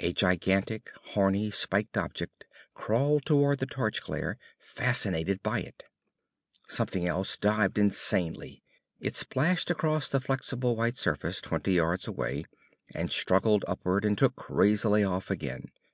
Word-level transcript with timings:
A 0.00 0.14
gigantic, 0.14 0.88
horny, 1.12 1.50
spiked 1.50 1.98
object 1.98 2.46
crawled 2.72 3.26
toward 3.26 3.58
the 3.58 3.66
torch 3.66 4.00
glare, 4.02 4.38
fascinated 4.58 5.42
by 5.42 5.60
it. 5.60 5.82
Something 6.66 7.06
else 7.06 7.36
dived 7.36 7.76
insanely. 7.76 8.62
It 9.00 9.16
splashed 9.16 9.70
upon 9.70 10.00
the 10.10 10.18
flexible 10.20 10.76
white 10.76 10.96
surface 10.96 11.42
twenty 11.42 11.74
yards 11.74 12.08
away, 12.08 12.46
and 12.94 13.12
struggled 13.12 13.66
upward 13.68 14.06
and 14.06 14.16
took 14.16 14.34
crazily 14.34 15.04
off 15.04 15.30
again. 15.30 15.68